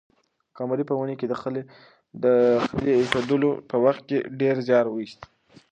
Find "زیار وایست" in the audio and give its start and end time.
4.67-5.21